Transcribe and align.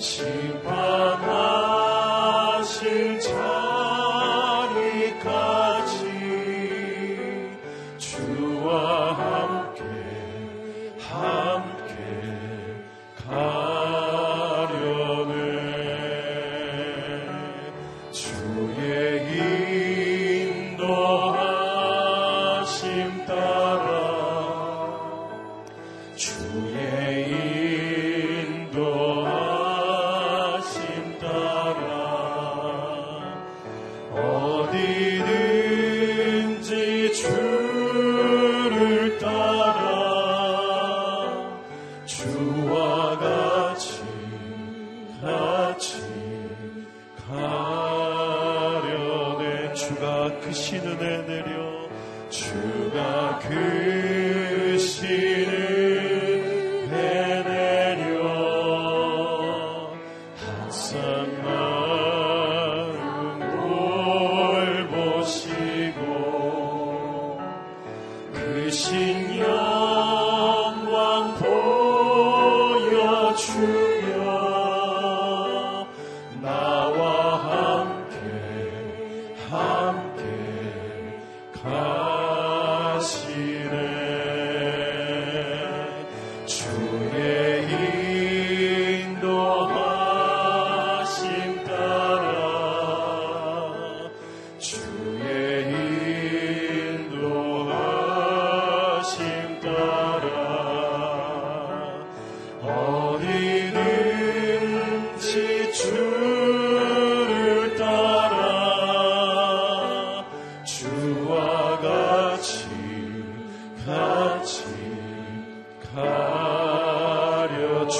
是。 0.00 0.39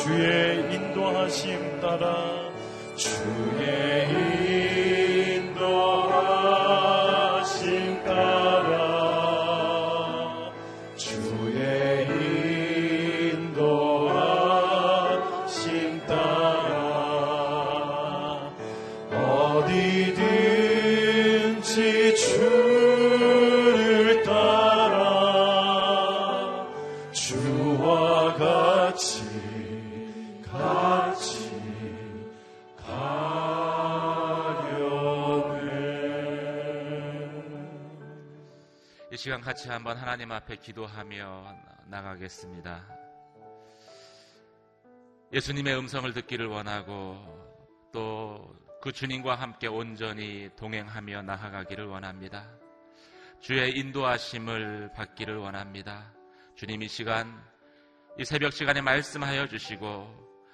주의 0.03 0.75
인도하심 0.75 1.81
따라 1.81 2.49
주의 2.97 4.07
시간 39.41 39.43
같이 39.43 39.69
한번 39.69 39.97
하나님 39.97 40.33
앞에 40.33 40.57
기도하며 40.57 41.57
나가겠습니다. 41.87 42.87
예수님의 45.33 45.79
음성을 45.79 46.13
듣기를 46.13 46.47
원하고 46.47 47.17
또 47.93 48.71
그 48.81 48.93
주님과 48.93 49.35
함께 49.35 49.67
온전히 49.67 50.49
동행하며 50.57 51.23
나아가기를 51.23 51.87
원합니다. 51.87 52.49
주의 53.39 53.77
인도하심을 53.77 54.93
받기를 54.95 55.37
원합니다. 55.37 56.15
주님 56.57 56.83
이 56.83 56.89
시간, 56.89 57.45
이 58.19 58.25
새벽 58.25 58.55
시간에 58.55 58.81
말씀하여 58.81 59.49
주시고, 59.49 60.09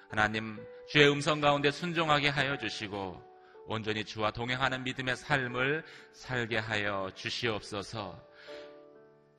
하나님, 0.09 0.59
주의 0.89 1.09
음성 1.09 1.39
가운데 1.39 1.71
순종하게 1.71 2.27
하여 2.27 2.57
주시고, 2.57 3.23
온전히 3.67 4.03
주와 4.03 4.31
동행하는 4.31 4.83
믿음의 4.83 5.15
삶을 5.15 5.85
살게 6.11 6.57
하여 6.57 7.09
주시옵소서. 7.15 8.26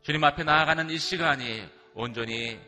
주님 0.08 0.24
앞에 0.24 0.42
나아가는 0.42 0.88
이 0.88 0.96
시간이 0.96 1.68
온전히 1.92 2.58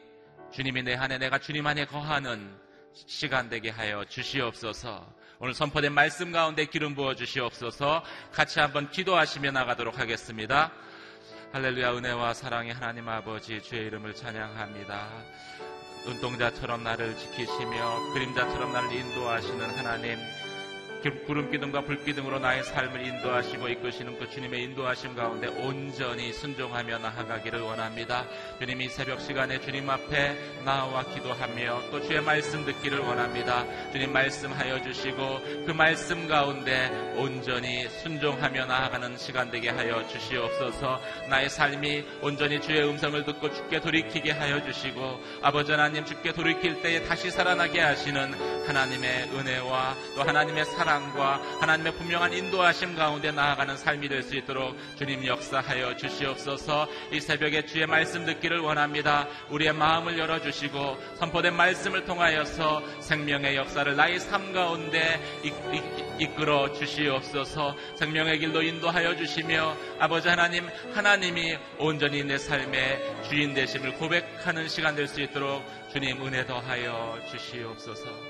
주님이 0.53 0.83
내 0.83 0.95
안에 0.95 1.17
내가 1.17 1.39
주님 1.39 1.67
안에 1.67 1.87
거하는 1.87 2.55
시간 2.93 3.49
되게 3.49 3.71
하여 3.71 4.05
주시옵소서. 4.05 5.11
오늘 5.39 5.55
선포된 5.55 5.91
말씀 5.95 6.33
가운데 6.33 6.67
기름 6.67 6.95
부어 6.95 7.15
주시옵소서. 7.15 8.05
같이 8.31 8.61
한번 8.61 8.91
기도하시며 8.91 9.53
나가도록 9.53 9.99
하겠습니다. 9.99 10.71
할렐루야 11.55 11.97
은혜와 11.97 12.35
사랑의 12.35 12.75
하나님 12.75 13.09
아버지 13.09 13.63
주의 13.63 13.87
이름을 13.87 14.15
찬양합니다. 14.15 15.09
눈동자처럼 16.05 16.85
나를 16.85 17.17
지키시며 17.17 18.13
그림자처럼 18.13 18.71
나를 18.71 18.93
인도하시는 18.93 19.79
하나님 19.79 20.19
구름 21.09 21.51
기둥과 21.51 21.83
불 21.83 22.05
기둥으로 22.05 22.39
나의 22.41 22.63
삶을 22.63 23.07
인도하시고 23.07 23.69
이끄시는 23.69 24.19
그 24.19 24.29
주님의 24.29 24.65
인도하심 24.65 25.15
가운데 25.15 25.47
온전히 25.47 26.31
순종하며 26.33 26.99
나아가기를 26.99 27.61
원합니다. 27.61 28.27
주님 28.59 28.83
이 28.83 28.89
새벽 28.89 29.21
시간에 29.21 29.59
주님 29.61 29.89
앞에 29.89 30.37
나와 30.65 31.03
기도하며 31.05 31.91
또 31.91 32.03
주의 32.03 32.21
말씀 32.21 32.67
듣기를 32.67 32.99
원합니다. 32.99 33.65
주님 33.93 34.13
말씀하여 34.13 34.83
주시고 34.83 35.65
그 35.67 35.73
말씀 35.73 36.29
가운데 36.29 36.89
온전히 37.17 37.89
순종하며 37.89 38.67
나아가는 38.67 39.17
시간 39.17 39.51
되게 39.51 39.71
하여 39.71 40.07
주시옵소서. 40.07 41.01
나의 41.31 41.49
삶이 41.49 42.05
온전히 42.21 42.61
주의 42.61 42.87
음성을 42.87 43.25
듣고 43.25 43.51
주께 43.51 43.81
돌이키게 43.81 44.33
하여 44.33 44.63
주시고 44.63 45.21
아버지 45.41 45.73
하나님 45.73 46.05
주께 46.05 46.33
돌이킬 46.33 46.83
때에 46.83 47.05
다시 47.05 47.31
살아나게 47.31 47.81
하시는 47.81 48.35
하나님의 48.67 49.31
은혜와 49.35 49.97
또 50.15 50.23
하나님의 50.23 50.67
사랑 50.67 50.90
사랑과 50.91 51.41
하나님의 51.61 51.95
분명한 51.95 52.33
인도하심 52.33 52.97
가운데 52.97 53.31
나아가는 53.31 53.77
삶이 53.77 54.09
될 54.09 54.25
수 54.25 54.35
있도록 54.37 54.77
주님 54.99 55.25
역사하여 55.25 55.97
주시옵소서 55.97 56.89
이 57.13 57.21
새벽에 57.21 57.65
주의 57.65 57.87
말씀 57.87 58.27
듣기를 58.27 58.59
원합니다. 58.59 59.27
우리의 59.51 59.73
마음을 59.73 60.19
열어주시고 60.19 60.99
선포된 61.19 61.55
말씀을 61.55 62.05
통하여서 62.05 62.83
생명의 63.01 63.57
역사를 63.57 63.95
나의 63.97 64.19
삶 64.19 64.53
가운데 64.53 65.21
이끌어 66.19 66.73
주시옵소서 66.73 67.77
생명의 67.95 68.41
길로 68.41 68.61
인도하여 68.61 69.17
주시며 69.17 69.77
아버지 70.01 70.29
하나님 70.29 70.69
하나님이 70.93 71.57
온전히 71.79 72.25
내 72.25 72.37
삶의 72.37 73.23
주인 73.29 73.55
되심을 73.55 73.95
고백하는 73.95 74.69
시간 74.69 74.97
될 74.97 75.07
수 75.07 75.21
있도록 75.21 75.65
주님 75.93 76.25
은혜 76.25 76.45
더하여 76.47 77.19
주시옵소서. 77.31 78.30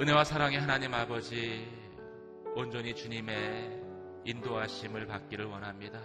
은혜와 0.00 0.24
사랑의 0.24 0.58
하나님 0.58 0.94
아버지 0.94 1.68
온전히 2.54 2.94
주님의 2.94 3.82
인도하심을 4.24 5.06
받기를 5.06 5.44
원합니다. 5.44 6.00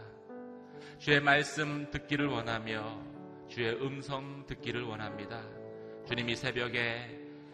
주의 1.00 1.22
말씀 1.22 1.90
듣기를 1.92 2.28
원하며 2.28 3.02
주의 3.48 3.74
음성 3.82 4.46
듣기를 4.48 4.84
원합니다. 4.84 5.42
주님 6.10 6.28
이 6.28 6.36
새벽에 6.36 7.10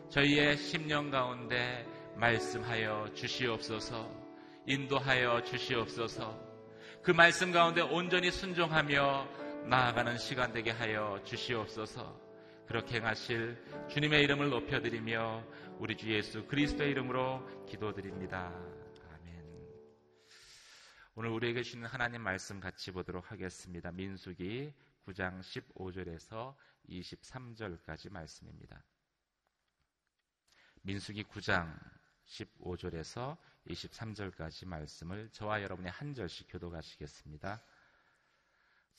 저희의 0.09 0.57
심령 0.57 1.11
가운데 1.11 1.85
말씀하여 2.15 3.11
주시옵소서 3.13 4.09
인도하여 4.65 5.43
주시옵소서 5.43 6.39
그 7.03 7.11
말씀 7.11 7.51
가운데 7.51 7.81
온전히 7.81 8.31
순종하며 8.31 9.27
나아가는 9.67 10.17
시간 10.17 10.51
되게 10.51 10.71
하여 10.71 11.21
주시옵소서 11.23 12.30
그렇게 12.67 12.97
행하실 12.97 13.87
주님의 13.89 14.23
이름을 14.23 14.49
높여드리며 14.49 15.43
우리 15.79 15.97
주 15.97 16.11
예수 16.11 16.45
그리스도의 16.47 16.91
이름으로 16.91 17.65
기도드립니다. 17.65 18.53
아멘. 19.09 19.45
오늘 21.15 21.29
우리에게 21.31 21.63
주는 21.63 21.87
하나님 21.87 22.21
말씀 22.21 22.59
같이 22.59 22.91
보도록 22.91 23.31
하겠습니다. 23.31 23.91
민수기 23.91 24.73
9장 25.05 25.41
15절에서 25.41 26.55
23절까지 26.89 28.11
말씀입니다. 28.11 28.83
민수기 30.83 31.23
9장 31.23 31.77
15절에서 32.25 33.37
23절까지 33.67 34.67
말씀을 34.67 35.29
저와 35.31 35.61
여러분이 35.61 35.89
한 35.89 36.13
절씩 36.13 36.47
교도가시겠습니다. 36.49 37.61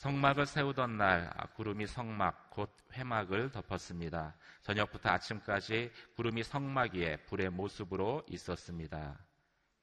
성막을 0.03 0.47
세우던 0.47 0.99
날 0.99 1.31
구름이 1.55 1.87
성막 1.87 2.51
곧 2.51 2.77
회막을 2.93 3.53
덮었습니다. 3.53 4.35
저녁부터 4.63 5.11
아침까지 5.11 5.93
구름이 6.17 6.43
성막 6.43 6.95
위에 6.95 7.19
불의 7.27 7.51
모습으로 7.51 8.25
있었습니다. 8.29 9.17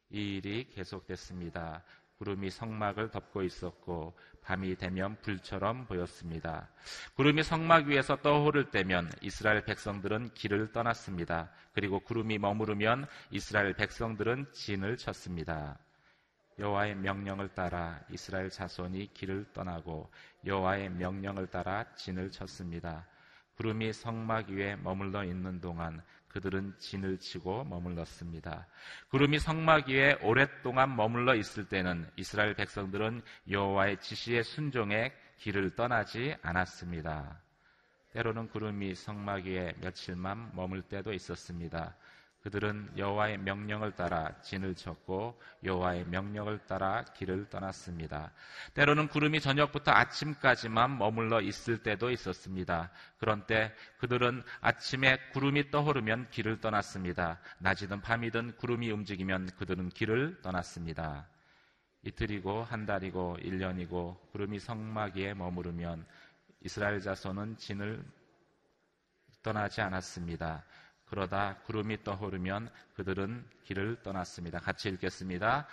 이 0.10 0.36
일이 0.36 0.70
계속됐습니다. 0.72 1.86
구름이 2.17 2.50
성막을 2.50 3.12
덮고 3.12 3.43
있었고 3.43 4.13
밤이 4.41 4.75
되면 4.75 5.15
불처럼 5.22 5.86
보였습니다. 5.86 6.67
구름이 7.15 7.41
성막 7.41 7.86
위에서 7.86 8.17
떠오를 8.17 8.72
때면 8.72 9.10
이스라엘 9.22 9.63
백성들은 9.63 10.34
길을 10.34 10.74
떠났습니다. 10.74 11.50
그리고 11.72 12.01
구름이 12.01 12.39
머무르면 12.39 13.08
이스라엘 13.32 13.74
백성들은 13.74 14.51
진을 14.51 14.98
쳤습니다. 14.98 15.79
여호와의 16.60 16.96
명령을 16.96 17.50
따라 17.50 18.00
이스라엘 18.10 18.50
자손이 18.50 19.13
길을 19.13 19.54
떠나고 19.54 20.12
여호와의 20.46 20.89
명령을 20.89 21.48
따라 21.48 21.86
진을 21.96 22.32
쳤습니다. 22.32 23.08
구름이 23.56 23.94
성막 23.94 24.50
위에 24.50 24.75
머물러 24.78 25.24
있는 25.24 25.60
동안 25.60 26.01
그들은 26.28 26.75
진을 26.80 27.18
치고 27.18 27.63
머물렀습니다. 27.66 28.68
구름이 29.10 29.39
성막 29.39 29.89
위에 29.89 30.18
오랫동안 30.22 30.96
머물러 30.96 31.36
있을 31.36 31.68
때는 31.68 32.10
이스라엘 32.16 32.54
백성들은 32.56 33.22
여호와의 33.50 34.00
지시에 34.01 34.44
순종해 34.44 35.13
길을 35.39 35.75
떠나지 35.75 36.36
않았습니다. 36.42 37.42
때로는 38.13 38.50
구름이 38.50 38.96
성막 38.96 39.46
위에 39.46 39.74
며칠만 39.82 40.56
머물 40.56 40.82
때도 40.84 41.13
있었습니다. 41.13 41.96
그들은 42.41 42.93
여호와의 42.98 43.38
명령을 43.39 43.91
따라 43.93 44.34
진을 44.41 44.75
쳤고 44.75 45.41
여호와의 45.63 46.05
명령을 46.05 46.60
따라 46.67 47.03
길을 47.17 47.50
떠났습니다. 47.50 48.31
때로는 48.74 49.10
구름이 49.10 49.41
저녁부터 49.41 49.91
아침까지만 49.91 50.98
머물러 50.98 51.41
있을 51.41 51.84
때도 51.84 52.12
있었습니다. 52.12 52.91
그런 53.17 53.46
때 53.46 53.74
그들은 53.98 54.41
아침에 54.62 55.17
구름이 55.34 55.69
떠오르면 55.69 56.29
길을 56.31 56.62
떠났습니다. 56.62 57.39
낮이든 57.60 58.01
밤이든 58.01 58.55
구름이 58.58 58.89
움직이면 58.89 59.51
그들은 59.58 59.89
길을 59.89 60.41
떠났습니다. 60.41 61.27
이틀이고 62.03 62.63
한 62.63 62.86
달이고 62.86 63.39
1년이고 63.41 64.31
구름이 64.31 64.60
성막에 64.60 65.34
머무르면 65.34 66.05
이스라엘 66.62 67.01
자손은 67.01 67.58
진을 67.58 68.01
떠나지 69.43 69.81
않았습니다. 69.81 70.63
그러다 71.10 71.58
구름이 71.66 72.04
떠오르면 72.04 72.70
그들은 72.96 73.46
길을 73.63 74.01
떠났습니다. 74.04 74.60
같이 74.60 74.89
읽겠습니다. 74.89 75.68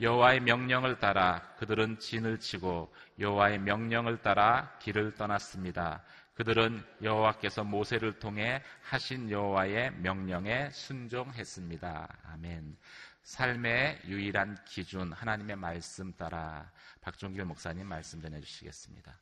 여호와의 0.00 0.40
명령을 0.40 0.98
따라 0.98 1.42
그들은 1.58 1.98
진을 1.98 2.38
치고 2.38 2.92
여호와의 3.18 3.58
명령을 3.60 4.22
따라 4.22 4.76
길을 4.80 5.14
떠났습니다. 5.14 6.02
그들은 6.34 6.82
여호와께서 7.02 7.64
모세를 7.64 8.18
통해 8.18 8.62
하신 8.82 9.30
여호와의 9.30 9.92
명령에 9.96 10.70
순종했습니다. 10.70 12.08
아멘. 12.32 12.76
삶의 13.22 14.00
유일한 14.06 14.56
기준 14.64 15.12
하나님의 15.12 15.56
말씀 15.56 16.12
따라 16.14 16.70
박종길 17.02 17.44
목사님 17.44 17.86
말씀 17.86 18.22
전해 18.22 18.40
주시겠습니다. 18.40 19.18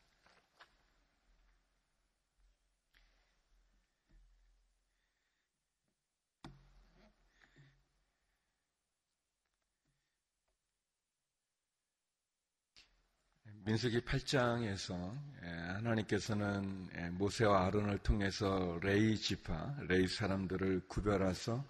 민수기 13.68 14.00
8장에서 14.00 15.14
예, 15.44 15.48
하나님께서는 15.74 16.88
예, 16.96 17.10
모세와 17.10 17.66
아론을 17.66 17.98
통해서 17.98 18.78
레위 18.82 19.14
지파, 19.14 19.76
레위 19.88 20.08
사람들을 20.08 20.84
구별해서 20.88 21.62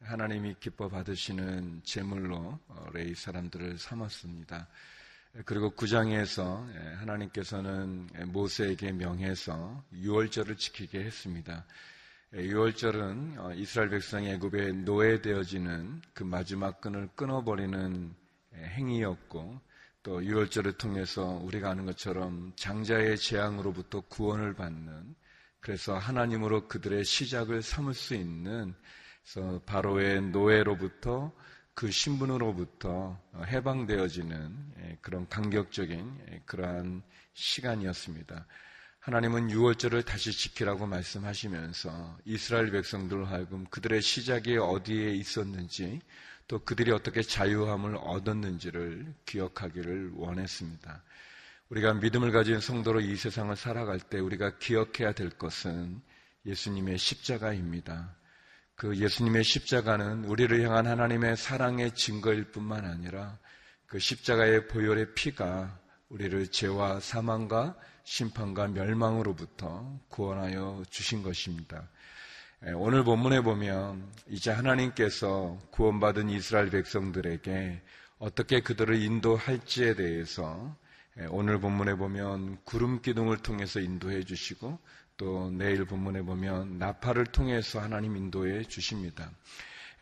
하나님이 0.00 0.54
기뻐 0.60 0.88
받으시는 0.88 1.82
제물로 1.82 2.60
어, 2.68 2.86
레위 2.94 3.16
사람들을 3.16 3.78
삼았습니다. 3.78 4.68
그리고 5.44 5.70
9장에서 5.70 6.72
하나님께서는 6.98 8.10
모세에게 8.26 8.92
명해서 8.92 9.82
유월절을 9.92 10.56
지키게 10.56 11.00
했습니다. 11.00 11.66
유월절은 12.32 13.38
어, 13.38 13.54
이스라엘 13.54 13.90
백성이 13.90 14.30
애굽에 14.30 14.70
노예되어지는 14.70 16.02
그 16.14 16.22
마지막 16.22 16.80
끈을 16.80 17.08
끊어버리는 17.16 18.14
행위였고 18.54 19.69
또 20.02 20.24
유월절을 20.24 20.72
통해서 20.72 21.24
우리가 21.24 21.70
아는 21.70 21.84
것처럼 21.84 22.52
장자의 22.56 23.18
재앙으로부터 23.18 24.00
구원을 24.00 24.54
받는 24.54 25.14
그래서 25.60 25.98
하나님으로 25.98 26.68
그들의 26.68 27.04
시작을 27.04 27.62
삼을 27.62 27.92
수 27.92 28.14
있는 28.14 28.74
그래서 29.22 29.60
바로의 29.66 30.22
노예로부터 30.22 31.32
그 31.74 31.90
신분으로부터 31.90 33.18
해방되어지는 33.46 34.72
예, 34.80 34.98
그런 35.00 35.28
감격적인 35.28 36.18
예, 36.30 36.42
그러한 36.46 37.02
시간이었습니다. 37.34 38.46
하나님은 39.00 39.50
유월절을 39.50 40.02
다시 40.02 40.32
지키라고 40.32 40.86
말씀하시면서 40.86 42.18
이스라엘 42.26 42.70
백성들 42.70 43.30
하여금 43.30 43.64
그들의 43.70 44.02
시작이 44.02 44.58
어디에 44.58 45.14
있었는지 45.14 46.00
또 46.50 46.58
그들이 46.58 46.90
어떻게 46.90 47.22
자유함을 47.22 47.96
얻었는지를 47.96 49.14
기억하기를 49.24 50.14
원했습니다. 50.16 51.00
우리가 51.68 51.94
믿음을 51.94 52.32
가진 52.32 52.58
성도로 52.58 53.00
이 53.02 53.14
세상을 53.14 53.54
살아갈 53.54 54.00
때 54.00 54.18
우리가 54.18 54.58
기억해야 54.58 55.12
될 55.12 55.30
것은 55.30 56.02
예수님의 56.44 56.98
십자가입니다. 56.98 58.16
그 58.74 58.96
예수님의 58.96 59.44
십자가는 59.44 60.24
우리를 60.24 60.60
향한 60.64 60.88
하나님의 60.88 61.36
사랑의 61.36 61.94
증거일 61.94 62.50
뿐만 62.50 62.84
아니라 62.84 63.38
그 63.86 64.00
십자가의 64.00 64.66
보혈의 64.66 65.14
피가 65.14 65.78
우리를 66.08 66.48
죄와 66.48 66.98
사망과 66.98 67.78
심판과 68.02 68.66
멸망으로부터 68.66 70.00
구원하여 70.08 70.82
주신 70.90 71.22
것입니다. 71.22 71.88
오늘 72.62 73.04
본문에 73.04 73.40
보면 73.40 74.06
이제 74.28 74.50
하나님께서 74.50 75.58
구원받은 75.70 76.28
이스라엘 76.28 76.68
백성들에게 76.68 77.80
어떻게 78.18 78.60
그들을 78.60 79.00
인도할지에 79.00 79.94
대해서 79.94 80.76
오늘 81.30 81.58
본문에 81.58 81.94
보면 81.94 82.58
구름 82.64 83.00
기둥을 83.00 83.38
통해서 83.38 83.80
인도해 83.80 84.24
주시고 84.24 84.78
또 85.16 85.50
내일 85.50 85.86
본문에 85.86 86.20
보면 86.20 86.78
나팔을 86.78 87.26
통해서 87.26 87.80
하나님 87.80 88.18
인도해 88.18 88.64
주십니다. 88.64 89.30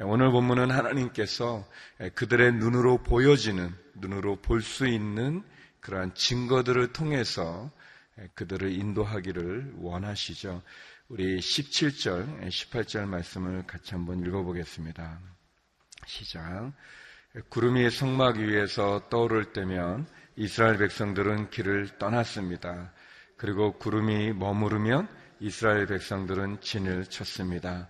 오늘 0.00 0.32
본문은 0.32 0.72
하나님께서 0.72 1.64
그들의 2.16 2.54
눈으로 2.54 2.98
보여지는, 3.04 3.72
눈으로 3.94 4.34
볼 4.42 4.62
수 4.62 4.88
있는 4.88 5.44
그러한 5.78 6.12
증거들을 6.14 6.92
통해서 6.92 7.70
그들을 8.34 8.72
인도하기를 8.72 9.74
원하시죠. 9.76 10.60
우리 11.10 11.38
17절, 11.38 12.48
18절 12.48 13.06
말씀을 13.06 13.66
같이 13.66 13.94
한번 13.94 14.20
읽어보겠습니다. 14.26 15.18
시작. 16.06 16.70
구름이 17.48 17.88
성막 17.88 18.36
위에서 18.36 19.08
떠오를 19.08 19.54
때면 19.54 20.06
이스라엘 20.36 20.76
백성들은 20.76 21.48
길을 21.48 21.96
떠났습니다. 21.98 22.92
그리고 23.38 23.78
구름이 23.78 24.34
머무르면 24.34 25.08
이스라엘 25.40 25.86
백성들은 25.86 26.60
진을 26.60 27.06
쳤습니다. 27.06 27.88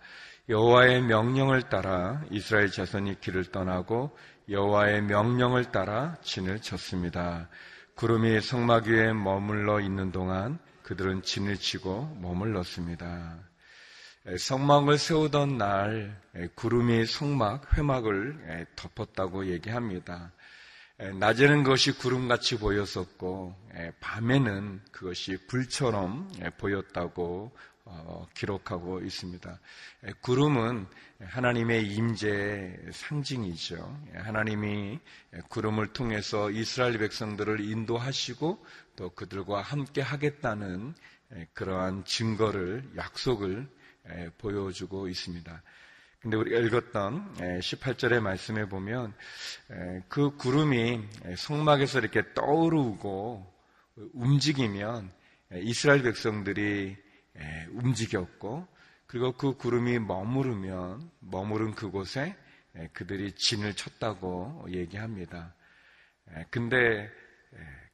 여호와의 0.49 1.03
명령을 1.03 1.63
따라 1.69 2.25
이스라엘 2.31 2.71
자손이 2.71 3.19
길을 3.19 3.47
떠나고 3.47 4.17
여호와의 4.49 5.03
명령을 5.03 5.73
따라 5.73 6.17
진을 6.23 6.61
쳤습니다. 6.61 7.49
구름이 7.97 8.41
성막 8.41 8.87
위에 8.87 9.13
머물러 9.13 9.81
있는 9.81 10.13
동안 10.13 10.61
그들은 10.89 11.21
진을 11.21 11.59
치고 11.59 12.17
머물렀습니다. 12.23 13.37
성막을 14.39 14.97
세우던 14.97 15.59
날 15.59 16.19
구름이 16.55 17.05
성막 17.05 17.77
회막을 17.77 18.67
덮었다고 18.75 19.49
얘기합니다. 19.49 20.33
낮에는 20.97 21.63
그것이 21.63 21.93
구름같이 21.93 22.59
보였었고 22.59 23.55
밤에는 24.01 24.81
그것이 24.91 25.37
불처럼 25.47 26.33
보였다고 26.57 27.53
어, 27.53 27.78
기록하고 28.35 29.01
있습니다. 29.01 29.59
구름은 30.21 30.87
하나님의 31.21 31.87
임재의 31.87 32.79
상징이죠. 32.93 34.03
하나님이 34.15 34.99
구름을 35.49 35.93
통해서 35.93 36.51
이스라엘 36.51 36.99
백성들을 36.99 37.61
인도하시고 37.61 38.65
또 38.97 39.11
그들과 39.11 39.63
함께 39.63 40.01
하겠다는 40.01 40.95
그러한 41.55 42.05
증거를 42.05 42.91
약속을 42.97 43.69
보여주고 44.39 45.09
있습니다. 45.09 45.63
근데 46.21 46.37
우리가 46.37 46.59
읽었던 46.59 47.35
18절의 47.61 48.21
말씀에 48.21 48.69
보면 48.69 49.15
그 50.09 50.37
구름이 50.37 51.01
성막에서 51.37 52.01
이렇게 52.01 52.23
떠오르고 52.35 53.55
움직이면 54.15 55.11
이스라엘 55.63 56.03
백성들이 56.03 56.97
움직였고 57.71 58.67
그리고 59.07 59.33
그 59.33 59.57
구름이 59.57 60.01
머무르면 60.01 61.11
머무른 61.21 61.75
그곳에 61.75 62.37
그들이 62.93 63.33
진을 63.33 63.75
쳤다고 63.75 64.67
얘기합니다. 64.71 65.55
근데 66.51 67.11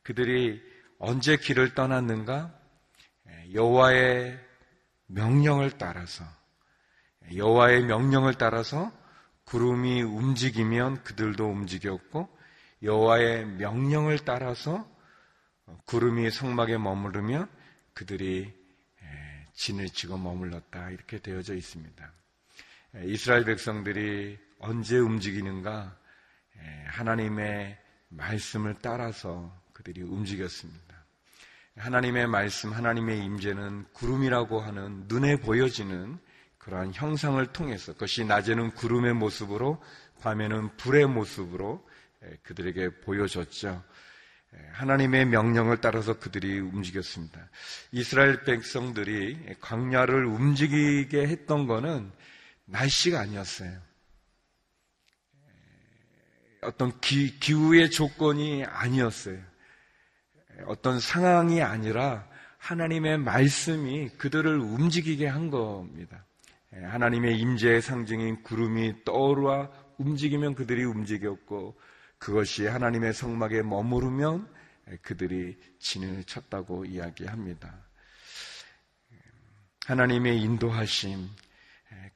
그들이 0.03 0.63
언제 0.99 1.37
길을 1.37 1.75
떠났는가? 1.75 2.59
여호와의 3.53 4.39
명령을 5.07 5.79
따라서 5.79 6.25
여호와의 7.35 7.85
명령을 7.85 8.35
따라서 8.35 8.93
구름이 9.45 10.03
움직이면 10.03 11.05
그들도 11.05 11.47
움직였고 11.47 12.29
여호와의 12.83 13.47
명령을 13.47 14.19
따라서 14.25 14.89
구름이 15.87 16.31
성막에 16.31 16.77
머무르면 16.79 17.49
그들이 17.95 18.53
진을 19.55 19.89
치고 19.89 20.19
머물렀다 20.19 20.91
이렇게 20.91 21.19
되어져 21.19 21.55
있습니다. 21.55 22.13
이스라엘 23.05 23.45
백성들이 23.45 24.39
언제 24.59 24.99
움직이는가 24.99 25.97
하나님의 26.87 27.79
말씀을 28.09 28.77
따라서 28.81 29.61
그들이 29.73 30.03
움직였습니다. 30.03 30.95
하나님의 31.77 32.29
말씀, 32.29 32.73
하나님의 32.73 33.25
임재는 33.25 33.87
구름이라고 33.93 34.61
하는 34.61 35.05
눈에 35.09 35.37
보여지는 35.37 36.19
그러한 36.59 36.95
형상을 36.95 37.45
통해서 37.53 37.93
그것이 37.95 38.25
낮에는 38.25 38.71
구름의 38.73 39.15
모습으로 39.15 39.83
밤에는 40.23 40.77
불의 40.77 41.07
모습으로 41.07 41.87
그들에게 42.45 43.01
보여졌죠. 43.01 43.83
하나님의 44.73 45.27
명령을 45.27 45.81
따라서 45.81 46.19
그들이 46.19 46.59
움직였습니다. 46.59 47.49
이스라엘 47.93 48.43
백성들이 48.45 49.57
광야를 49.61 50.25
움직이게 50.27 51.27
했던 51.29 51.67
것은 51.67 52.11
날씨가 52.67 53.21
아니었어요. 53.21 53.79
어떤 56.63 56.99
기, 57.01 57.39
기후의 57.39 57.91
조건이 57.91 58.65
아니었어요. 58.65 59.39
어떤 60.67 60.99
상황이 60.99 61.63
아니라 61.63 62.27
하나님의 62.59 63.19
말씀이 63.19 64.09
그들을 64.17 64.59
움직이게 64.59 65.27
한 65.27 65.51
겁니다. 65.51 66.25
예, 66.75 66.85
하나님의 66.85 67.39
임재의 67.39 67.83
상징인 67.83 68.43
구름이 68.43 69.05
떠오르와 69.05 69.71
움직이면 69.99 70.55
그들이 70.55 70.85
움직였고 70.85 71.79
그것이 72.25 72.67
하나님의 72.67 73.13
성막에 73.13 73.61
머무르면 73.61 74.49
그들이 75.03 75.59
진을 75.79 76.25
쳤다고 76.25 76.87
이야기합니다. 76.87 77.85
하나님의 79.85 80.41
인도하심, 80.41 81.29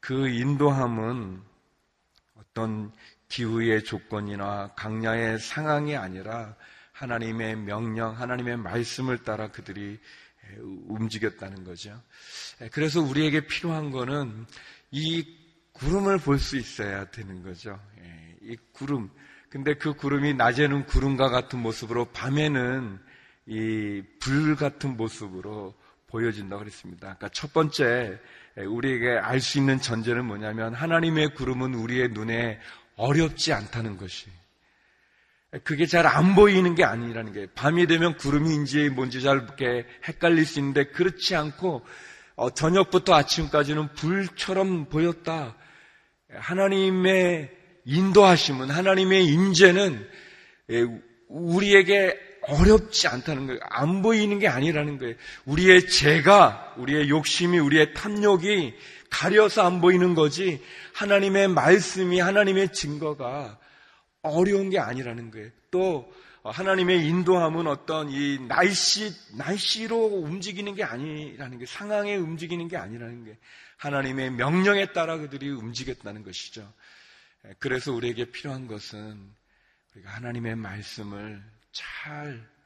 그 0.01 0.31
인도함은 0.31 1.43
어떤 2.37 2.91
기후의 3.29 3.85
조건이나 3.85 4.73
강야의 4.77 5.41
상황이 5.41 5.95
아니라 5.95 6.57
하나님의 6.93 7.57
명령, 7.57 8.19
하나님의 8.19 8.57
말씀을 8.57 9.25
따라 9.25 9.51
그들이 9.51 10.01
움직였다는 10.87 11.65
거죠. 11.65 12.03
그래서 12.73 13.03
우리에게 13.03 13.47
필요한 13.47 13.91
거는 13.91 14.47
이 14.91 15.37
구름을 15.73 16.17
볼 16.21 16.39
수 16.39 16.57
있어야 16.57 17.11
되는 17.11 17.43
거죠. 17.43 17.79
예, 17.99 18.37
이 18.41 18.57
구름. 18.73 19.11
근데 19.51 19.75
그 19.75 19.95
구름이 19.95 20.35
낮에는 20.35 20.85
구름과 20.87 21.31
같은 21.31 21.59
모습으로 21.61 22.07
밤에는 22.07 22.99
이 23.47 24.03
불 24.21 24.57
같은 24.57 24.97
모습으로 24.97 25.75
보여진다고 26.09 26.61
그랬습니다. 26.61 27.01
그러니까 27.17 27.29
첫 27.31 27.53
번째 27.55 28.19
우리에게 28.57 29.11
알 29.19 29.41
수 29.41 29.59
있는 29.59 29.81
전제는 29.81 30.27
뭐냐면 30.27 30.75
하나님의 30.75 31.35
구름은 31.35 31.75
우리의 31.75 32.11
눈에 32.11 32.61
어렵지 32.97 33.53
않다는 33.53 33.97
것이. 33.97 34.27
그게 35.65 35.87
잘 35.87 36.07
안 36.07 36.35
보이는 36.35 36.75
게 36.75 36.85
아니라는 36.85 37.33
거예요. 37.33 37.47
밤이 37.55 37.87
되면 37.87 38.17
구름인지 38.19 38.91
뭔지 38.91 39.23
잘 39.23 39.37
이렇게 39.39 39.87
헷갈릴 40.07 40.45
수 40.45 40.59
있는데 40.59 40.85
그렇지 40.89 41.37
않고 41.37 41.87
어, 42.37 42.51
저녁부터 42.51 43.15
아침까지는 43.15 43.95
불처럼 43.95 44.91
보였다. 44.91 45.57
하나님의 46.35 47.58
인도하심은 47.85 48.71
하나님의 48.71 49.27
임재는 49.27 50.09
예, 50.71 50.87
우리에게 51.29 52.19
어렵지 52.43 53.09
않다는 53.09 53.47
거예요. 53.47 53.61
안 53.63 54.03
보이는 54.03 54.39
게 54.39 54.49
아니라는 54.49 54.99
거예요. 54.99 55.15
우리의 55.45 55.89
죄가, 55.89 56.75
우리의 56.79 57.11
욕심이, 57.11 57.59
우리의 57.59 57.95
탐욕이 57.95 58.75
가려서 59.11 59.63
안 59.63 59.81
보이는 59.81 60.15
거지 60.15 60.63
하나님의 60.95 61.49
말씀이 61.49 62.21
하나님의 62.21 62.73
증거가 62.73 63.59
어려운 64.23 64.71
게 64.71 64.79
아니라는 64.79 65.31
거예요. 65.31 65.51
또 65.71 66.13
하나님의 66.43 67.07
인도함은 67.07 67.67
어떤 67.67 68.11
이 68.11 68.39
날씨 68.49 69.13
날씨로 69.37 70.07
움직이는 70.07 70.75
게 70.75 70.85
아니라는 70.85 71.59
거예요. 71.59 71.67
상황에 71.67 72.17
움직이는 72.17 72.69
게 72.69 72.77
아니라는 72.77 73.25
게 73.25 73.37
하나님의 73.77 74.33
명령에 74.33 74.93
따라 74.93 75.19
그들이 75.19 75.51
움직였다는 75.51 76.25
것이죠. 76.25 76.73
그래서 77.59 77.93
우리에게 77.93 78.31
필요한 78.31 78.67
것은 78.67 79.35
우리가 79.95 80.11
하나님의 80.11 80.57
말씀을 80.57 81.43
잘 81.73 82.59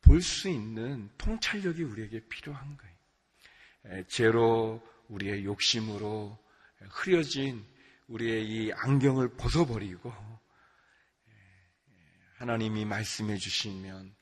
볼 0.00 0.22
수 0.22 0.48
있는 0.48 1.10
통찰력이 1.18 1.82
우리에게 1.82 2.20
필요한 2.28 2.76
거예요. 2.76 4.04
죄로 4.06 4.82
우리의 5.08 5.44
욕심으로 5.44 6.38
흐려진 6.90 7.64
우리의 8.08 8.48
이 8.48 8.72
안경을 8.72 9.36
벗어버리고 9.36 10.12
하나님이 12.36 12.84
말씀해 12.84 13.36
주시면 13.36 14.14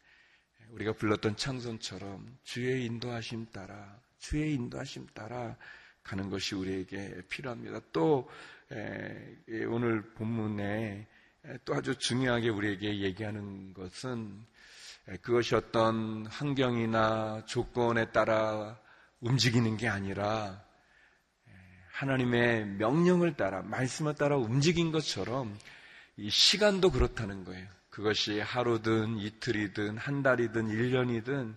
우리가 0.71 0.93
불렀던 0.95 1.37
창선처럼 1.37 2.38
주의 2.43 2.85
인도하심 2.87 3.47
따라 3.47 4.00
주의 4.19 4.55
인도하심 4.55 5.07
따라 5.14 5.57
가는 6.02 6.31
것이 6.31 6.55
우리에게 6.55 7.23
필요합니다. 7.29 7.81
또 7.93 8.29
오늘 9.69 10.02
본문에 10.14 11.07
또 11.64 11.75
아주 11.75 11.99
중요하게 11.99 12.49
우리에게 12.49 13.00
얘기하는 13.00 13.75
것은 13.75 14.47
그것이 15.23 15.55
어떤 15.55 16.26
환경이나 16.26 17.45
조건에 17.47 18.11
따라 18.12 18.79
움직이는 19.21 19.76
게 19.76 19.88
아니라 19.88 20.64
하나님의 21.93 22.67
명령을 22.67 23.37
따라 23.37 23.62
말씀을 23.62 24.14
따라 24.14 24.37
움직인 24.37 24.93
것처럼 24.93 25.57
이 26.17 26.31
시간도 26.31 26.91
그렇다는 26.91 27.45
거예요. 27.45 27.69
그것이 27.91 28.40
하루든 28.40 29.18
이틀이든 29.18 29.99
한 29.99 30.23
달이든 30.23 30.68
1년이든 30.68 31.55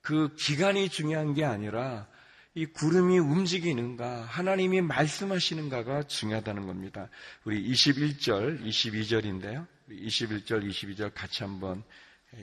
그 0.00 0.34
기간이 0.34 0.88
중요한 0.88 1.34
게 1.34 1.44
아니라 1.44 2.08
이 2.54 2.66
구름이 2.66 3.18
움직이는가, 3.18 4.22
하나님이 4.22 4.80
말씀하시는가가 4.80 6.04
중요하다는 6.04 6.66
겁니다. 6.66 7.08
우리 7.44 7.70
21절, 7.70 8.64
22절인데요. 8.64 9.66
21절, 9.90 10.68
22절 10.68 11.12
같이 11.14 11.44
한번 11.44 11.82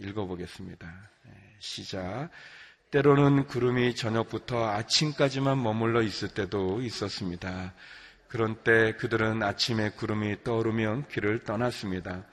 읽어보겠습니다. 0.01 1.09
시작. 1.59 2.29
때로는 2.91 3.47
구름이 3.47 3.95
저녁부터 3.95 4.69
아침까지만 4.69 5.61
머물러 5.61 6.01
있을 6.01 6.29
때도 6.29 6.81
있었습니다. 6.81 7.73
그런 8.27 8.55
때 8.63 8.95
그들은 8.95 9.43
아침에 9.43 9.89
구름이 9.91 10.43
떠오르면 10.43 11.07
길을 11.09 11.43
떠났습니다. 11.43 12.25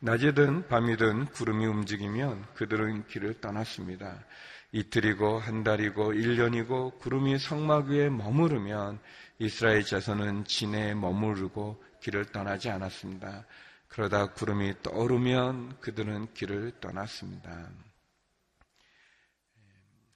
낮이든 0.00 0.68
밤이든 0.68 1.26
구름이 1.26 1.66
움직이면 1.66 2.46
그들은 2.54 3.06
길을 3.06 3.40
떠났습니다. 3.40 4.24
이틀이고 4.72 5.38
한 5.38 5.64
달이고 5.64 6.12
1년이고 6.12 6.98
구름이 6.98 7.38
성막 7.38 7.88
위에 7.88 8.08
머무르면 8.08 9.00
이스라엘 9.38 9.84
자손은 9.84 10.44
진해에 10.44 10.94
머무르고 10.94 11.82
길을 12.00 12.26
떠나지 12.26 12.70
않았습니다. 12.70 13.46
그러다 13.88 14.32
구름이 14.32 14.82
떠오르면 14.82 15.80
그들은 15.80 16.32
길을 16.34 16.80
떠났습니다. 16.80 17.70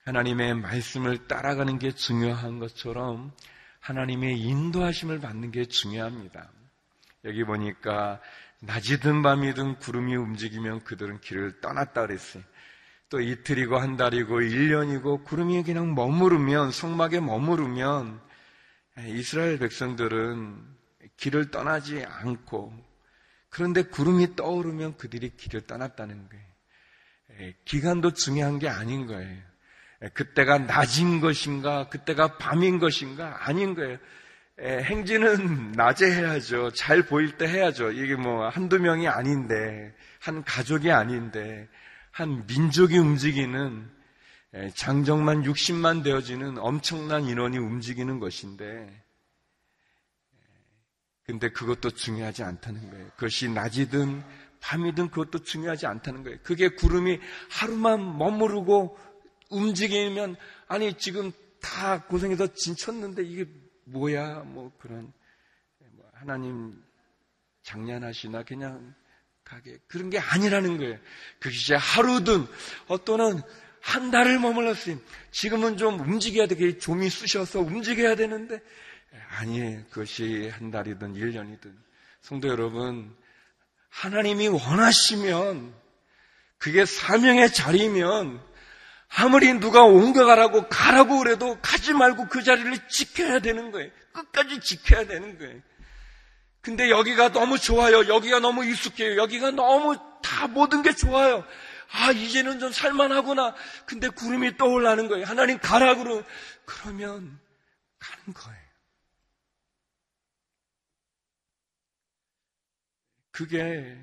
하나님의 0.05 0.53
말씀을 0.55 1.27
따라가는 1.27 1.79
게 1.79 1.91
중요한 1.91 2.59
것처럼 2.59 3.33
하나님의 3.79 4.39
인도하심을 4.39 5.19
받는 5.19 5.51
게 5.51 5.65
중요합니다. 5.65 6.49
여기 7.25 7.43
보니까 7.43 8.21
낮이든 8.61 9.21
밤이든 9.21 9.79
구름이 9.79 10.15
움직이면 10.15 10.83
그들은 10.83 11.19
길을 11.21 11.59
떠났다 11.59 12.05
그랬어요. 12.05 12.43
또 13.09 13.21
이틀이고 13.21 13.77
한 13.77 13.97
달이고 13.97 14.39
1년이고 14.39 15.23
구름이 15.23 15.63
그냥 15.63 15.93
머무르면 15.93 16.71
성막에 16.71 17.19
머무르면 17.19 18.19
이스라엘 19.07 19.59
백성들은 19.59 20.75
길을 21.17 21.51
떠나지 21.51 22.03
않고 22.03 22.73
그런데 23.49 23.83
구름이 23.83 24.35
떠오르면 24.35 24.97
그들이 24.97 25.37
길을 25.37 25.61
떠났다는 25.61 26.27
거예요. 26.29 27.53
기간도 27.65 28.13
중요한 28.13 28.59
게 28.59 28.67
아닌 28.67 29.07
거예요. 29.07 29.41
그때가 30.13 30.59
낮인 30.59 31.21
것인가, 31.21 31.87
그때가 31.89 32.37
밤인 32.37 32.79
것인가 32.79 33.47
아닌 33.47 33.75
거예요. 33.75 33.97
행진은 34.59 35.73
낮에 35.73 36.11
해야죠. 36.11 36.71
잘 36.71 37.03
보일 37.03 37.37
때 37.37 37.47
해야죠. 37.47 37.91
이게 37.91 38.15
뭐 38.15 38.47
한두 38.49 38.79
명이 38.79 39.07
아닌데, 39.07 39.95
한 40.19 40.43
가족이 40.43 40.91
아닌데, 40.91 41.67
한 42.15 42.47
민족이 42.47 42.97
움직이는 42.97 43.91
장정만 44.73 45.43
60만 45.43 46.01
되어지는 46.01 46.57
엄청난 46.59 47.25
인원이 47.25 47.57
움직이는 47.57 48.21
것인데, 48.21 49.03
근데 51.23 51.49
그것도 51.49 51.89
중요하지 51.89 52.43
않다는 52.43 52.89
거예요. 52.89 53.09
그것이 53.17 53.49
낮이든 53.49 54.23
밤이든 54.61 55.09
그것도 55.09 55.43
중요하지 55.43 55.87
않다는 55.87 56.23
거예요. 56.23 56.39
그게 56.41 56.69
구름이 56.69 57.19
하루만 57.49 58.17
머무르고 58.17 58.97
움직이면, 59.49 60.37
아니, 60.69 60.93
지금 60.97 61.33
다 61.61 62.05
고생해서 62.05 62.53
진쳤는데 62.53 63.23
이게 63.23 63.45
뭐야? 63.83 64.43
뭐 64.43 64.71
그런 64.77 65.11
뭐 65.79 66.09
하나님 66.13 66.81
장난하시나 67.63 68.43
그냥 68.43 68.95
가게 69.45 69.77
그런 69.87 70.09
게 70.09 70.19
아니라는 70.19 70.77
거예요. 70.77 70.97
그것이 71.39 71.73
하루든 71.73 72.47
어또는 72.87 73.41
한 73.79 74.09
달을 74.09 74.39
머물렀어요. 74.39 74.97
지금은 75.31 75.77
좀 75.77 75.99
움직여야 75.99 76.47
되게 76.47 76.77
좀이 76.79 77.09
쑤셔서 77.09 77.59
움직여야 77.59 78.15
되는데 78.15 78.59
아니에요. 79.37 79.83
그것이 79.91 80.49
한 80.49 80.71
달이든 80.71 81.13
1년이든 81.13 81.71
성도 82.21 82.47
여러분 82.47 83.15
하나님이 83.89 84.47
원하시면 84.47 85.73
그게 86.57 86.85
사명의 86.85 87.53
자리면 87.53 88.41
아무리 89.09 89.53
누가 89.53 89.83
옮겨가라고 89.83 90.67
가라고 90.67 91.19
그래도 91.19 91.59
가지 91.61 91.93
말고 91.93 92.27
그 92.27 92.43
자리를 92.43 92.75
지켜야 92.89 93.39
되는 93.39 93.71
거예요. 93.71 93.91
끝까지 94.11 94.59
지켜야 94.59 95.05
되는 95.05 95.37
거예요. 95.37 95.61
근데 96.65 96.89
여기가 96.89 97.31
너무 97.31 97.59
좋아요. 97.59 98.07
여기가 98.07 98.39
너무 98.39 98.65
익숙해요. 98.65 99.21
여기가 99.21 99.51
너무 99.51 99.95
다 100.23 100.47
모든 100.47 100.81
게 100.81 100.95
좋아요. 100.95 101.45
아, 101.91 102.11
이제는 102.11 102.59
좀 102.59 102.71
살만하구나. 102.71 103.53
근데 103.85 104.09
구름이 104.09 104.57
떠올라는 104.57 105.07
거예요. 105.07 105.25
하나님 105.25 105.59
가라 105.59 105.93
그러 105.93 106.23
그러면 106.65 107.39
가는 107.99 108.33
거예요. 108.33 108.59
그게 113.29 113.95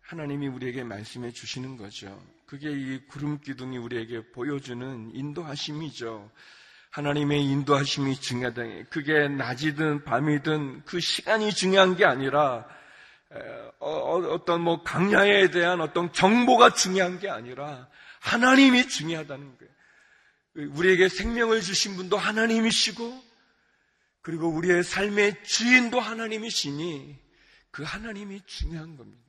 하나님이 0.00 0.48
우리에게 0.48 0.84
말씀해 0.84 1.32
주시는 1.32 1.76
거죠. 1.76 2.26
그게 2.46 2.70
이 2.70 3.06
구름 3.06 3.38
기둥이 3.38 3.76
우리에게 3.76 4.32
보여주는 4.32 5.10
인도하심이죠. 5.14 6.30
하나님의 6.90 7.44
인도하심이 7.44 8.20
중요하다. 8.20 8.62
그게 8.90 9.28
낮이든 9.28 10.04
밤이든 10.04 10.84
그 10.84 11.00
시간이 11.00 11.52
중요한 11.52 11.96
게 11.96 12.04
아니라 12.04 12.66
어, 13.30 13.90
어, 13.90 14.16
어떤 14.32 14.62
뭐 14.62 14.82
강야에 14.82 15.50
대한 15.50 15.80
어떤 15.80 16.12
정보가 16.12 16.74
중요한 16.74 17.20
게 17.20 17.28
아니라 17.28 17.88
하나님이 18.20 18.88
중요하다는 18.88 19.58
거예요. 19.58 20.72
우리에게 20.74 21.08
생명을 21.08 21.60
주신 21.60 21.96
분도 21.96 22.16
하나님이시고 22.16 23.22
그리고 24.22 24.48
우리의 24.48 24.82
삶의 24.82 25.44
주인도 25.44 26.00
하나님이시니 26.00 27.18
그 27.70 27.82
하나님이 27.82 28.40
중요한 28.46 28.96
겁니다. 28.96 29.22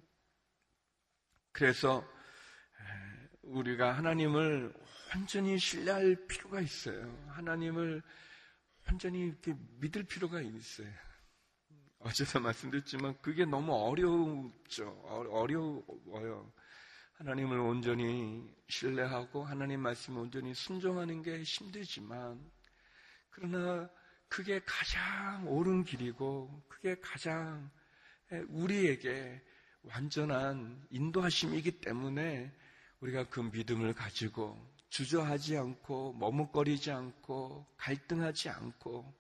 그래서 1.52 2.08
우리가 3.44 3.96
하나님을 3.96 4.74
완전히 5.10 5.58
신뢰할 5.58 6.16
필요가 6.28 6.62
있어요. 6.62 7.28
하나님을 7.30 8.02
완전히 8.88 9.28
이렇게 9.28 9.56
믿을 9.80 10.04
필요가 10.04 10.42
있어요. 10.42 10.90
어제도 12.00 12.40
말씀드렸지만 12.40 13.20
그게 13.22 13.46
너무 13.46 13.74
어렵죠. 13.74 14.88
어, 14.88 15.24
어려워요. 15.32 16.52
하나님을 17.14 17.60
온전히 17.60 18.50
신뢰하고 18.70 19.44
하나님 19.44 19.82
말씀을 19.82 20.22
온전히 20.22 20.54
순종하는 20.54 21.22
게 21.22 21.44
힘들지만 21.44 22.40
그러나 23.30 23.90
그게 24.30 24.62
가장 24.66 25.46
옳은 25.48 25.84
길이고 25.84 26.64
그게 26.70 26.98
가장 27.02 27.70
우리에게 28.48 29.42
완전한 29.82 30.82
인도하심이기 30.92 31.82
때문에 31.82 32.54
우리가 33.02 33.28
그 33.30 33.42
믿음을 33.42 33.94
가지고 33.94 34.58
주저하지 34.90 35.58
않고 35.58 36.14
머뭇거리지 36.14 36.92
않고 36.92 37.66
갈등하지 37.78 38.50
않고 38.50 39.14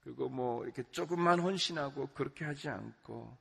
그리고 0.00 0.28
뭐 0.28 0.64
이렇게 0.64 0.82
조금만 0.90 1.40
헌신하고 1.40 2.08
그렇게 2.08 2.44
하지 2.44 2.68
않고 2.68 3.38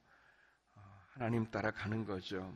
어, 0.75 1.03
하나님 1.13 1.49
따라 1.51 1.71
가는 1.71 2.05
거죠. 2.05 2.53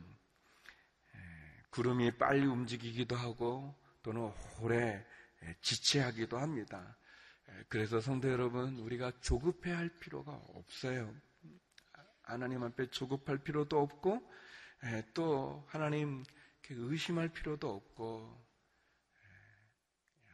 구름이 1.70 2.18
빨리 2.18 2.44
움직이기도 2.44 3.16
하고 3.16 3.74
또는 4.02 4.30
오래 4.60 5.04
지체하기도 5.62 6.36
합니다. 6.38 6.96
그래서 7.68 8.00
성도 8.00 8.30
여러분, 8.30 8.78
우리가 8.78 9.12
조급해 9.20 9.72
할 9.72 9.88
필요가 9.88 10.32
없어요. 10.32 11.14
하나님 12.22 12.62
앞에 12.62 12.90
조급할 12.90 13.38
필요도 13.38 13.80
없고, 13.80 14.22
또 15.14 15.64
하나님 15.68 16.24
의심할 16.68 17.28
필요도 17.28 17.74
없고, 17.74 18.51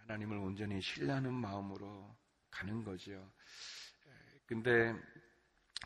하나님을 0.09 0.38
온전히 0.38 0.81
신뢰하는 0.81 1.35
마음으로 1.35 2.16
가는 2.51 2.83
거죠. 2.83 3.31
근데 4.47 4.94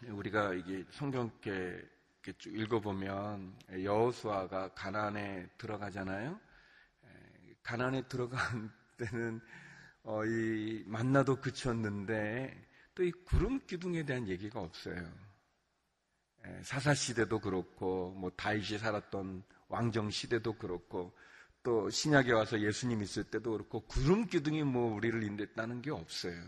우리가 0.07 0.55
이게 0.55 0.85
성경께 0.93 1.83
쭉 2.39 2.57
읽어보면 2.57 3.59
여호수아가 3.83 4.75
가나안에 4.75 5.49
들어가잖아요. 5.59 6.41
가나안에 7.65 8.07
들어간 8.07 8.73
때는 8.97 9.41
어, 10.05 10.25
이 10.25 10.85
만나도 10.87 11.41
그쳤는데 11.41 12.69
또 12.95 13.03
이 13.03 13.11
구름 13.25 13.59
기둥에 13.67 14.05
대한 14.05 14.29
얘기가 14.29 14.61
없어요. 14.61 15.13
사사 16.63 16.95
시대도 16.95 17.41
그렇고 17.41 18.13
뭐 18.13 18.31
다윗이 18.31 18.79
살았던 18.79 19.43
왕정 19.69 20.11
시대도 20.11 20.59
그렇고 20.59 21.13
또 21.63 21.89
신약에 21.91 22.33
와서 22.33 22.61
예수님 22.61 23.03
있을 23.03 23.25
때도 23.25 23.53
그렇고 23.53 23.81
구름 23.87 24.27
기둥이 24.27 24.65
뭐 24.65 24.95
우리를 24.95 25.23
인도했다는 25.23 25.83
게 25.83 25.91
없어요. 25.91 26.43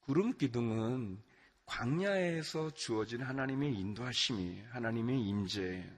구름 0.00 0.36
기둥은 0.36 1.22
광야에서 1.66 2.70
주어진 2.70 3.22
하나님의 3.22 3.74
인도하심이 3.74 4.62
하나님의 4.70 5.20
임재. 5.20 5.88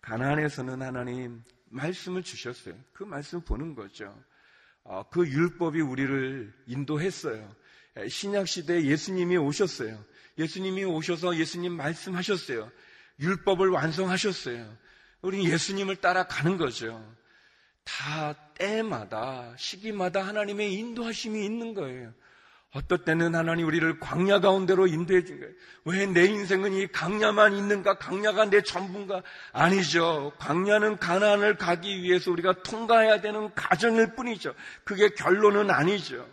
가나안에서는 0.00 0.80
하나님 0.80 1.42
말씀을 1.66 2.22
주셨어요. 2.22 2.74
그 2.92 3.02
말씀 3.02 3.40
보는 3.40 3.74
거죠. 3.74 4.16
어, 4.84 5.02
그 5.10 5.28
율법이 5.28 5.80
우리를 5.80 6.52
인도했어요. 6.66 7.54
신약 8.08 8.46
시대에 8.46 8.84
예수님이 8.84 9.36
오셨어요. 9.36 10.02
예수님이 10.38 10.84
오셔서 10.84 11.36
예수님 11.36 11.72
말씀하셨어요. 11.72 12.70
율법을 13.18 13.70
완성하셨어요. 13.70 14.85
우리 15.26 15.44
예수님을 15.50 15.96
따라가는 15.96 16.56
거죠. 16.56 17.04
다 17.84 18.34
때마다 18.54 19.54
시기마다 19.58 20.24
하나님의 20.24 20.72
인도하심이 20.74 21.44
있는 21.44 21.74
거예요. 21.74 22.14
어떨 22.72 23.04
때는 23.04 23.34
하나님 23.34 23.66
우리를 23.66 23.98
광야 23.98 24.38
가운데로 24.38 24.86
인도해 24.86 25.24
준 25.24 25.40
거예요. 25.40 25.52
왜 25.84 26.06
내 26.06 26.26
인생은 26.26 26.74
이 26.74 26.86
광야만 26.86 27.56
있는가? 27.56 27.98
광야가 27.98 28.50
내 28.50 28.62
전부인가? 28.62 29.24
아니죠. 29.50 30.32
광야는 30.38 30.98
가나안을 30.98 31.56
가기 31.56 32.02
위해서 32.02 32.30
우리가 32.30 32.62
통과해야 32.62 33.20
되는 33.20 33.52
과정일 33.54 34.14
뿐이죠. 34.14 34.54
그게 34.84 35.08
결론은 35.08 35.70
아니죠. 35.70 36.24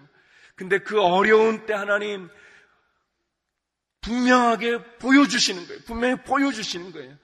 근데 0.55 0.77
그 0.77 1.01
어려운 1.01 1.65
때 1.65 1.73
하나님 1.73 2.29
분명하게 4.01 4.97
보여주시는 4.99 5.65
거예요. 5.65 5.81
분명히 5.87 6.15
보여주시는 6.23 6.91
거예요. 6.91 7.17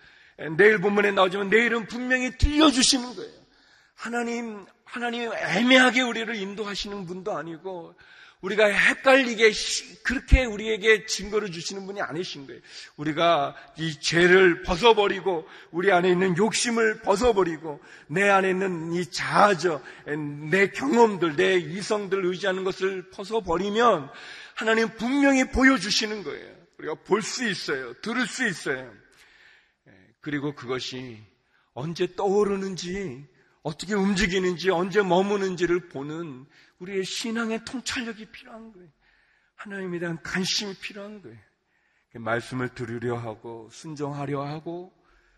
내일 0.57 0.79
본문에 0.79 1.11
나오지만 1.11 1.49
내일은 1.49 1.87
분명히 1.87 2.37
들려주시는 2.37 3.15
거예요. 3.15 3.31
하나님, 3.95 4.65
하나님 4.85 5.31
애매하게 5.33 6.01
우리를 6.01 6.33
인도하시는 6.35 7.05
분도 7.05 7.35
아니고 7.37 7.95
우리가 8.41 8.67
헷갈리게 8.67 9.51
그렇게 10.03 10.45
우리에게 10.45 11.05
증거를 11.05 11.51
주시는 11.51 11.85
분이 11.85 12.01
아니신 12.01 12.47
거예요. 12.47 12.61
우리가 12.95 13.53
이 13.77 13.99
죄를 13.99 14.63
벗어버리고 14.63 15.45
우리 15.71 15.91
안에 15.91 16.09
있는 16.09 16.37
욕심을 16.37 17.01
벗어버리고 17.01 17.81
내 18.07 18.29
안에 18.29 18.51
있는 18.51 18.93
이 18.93 19.05
자아져 19.05 19.81
내 20.49 20.69
경험들, 20.69 21.35
내 21.35 21.57
이성들 21.57 22.25
의지하는 22.25 22.63
것을 22.63 23.09
벗어버리면 23.09 24.09
하나님 24.55 24.87
분명히 24.95 25.43
보여주시는 25.43 26.23
거예요. 26.23 26.55
우리가 26.77 26.95
볼 27.03 27.21
수 27.21 27.45
있어요. 27.45 27.93
들을 27.95 28.25
수 28.25 28.47
있어요. 28.47 28.89
예, 30.19 30.21
그리고 30.21 30.53
그것이 30.53 31.23
언제 31.73 32.15
떠오르는지 32.15 33.27
어떻게 33.61 33.93
움직이는지 33.93 34.69
언제 34.69 35.01
머무는지를 35.01 35.89
보는 35.89 36.45
우리의 36.79 37.03
신앙의 37.03 37.65
통찰력이 37.65 38.25
필요한 38.31 38.71
거예요. 38.71 38.89
하나님에 39.55 39.99
대한 39.99 40.21
관심이 40.23 40.73
필요한 40.75 41.21
거예요. 41.21 41.37
말씀을 42.15 42.69
들으려 42.73 43.17
하고 43.17 43.69
순종하려 43.71 44.43
하고 44.43 44.93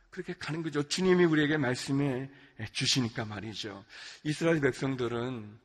그렇게 0.10 0.34
가는 0.34 0.62
거죠. 0.62 0.88
주님이 0.88 1.26
우리에게 1.26 1.58
말씀해 1.58 2.30
주시니까 2.72 3.26
말이죠. 3.26 3.84
이스라엘 4.24 4.62
백성들은 4.62 5.60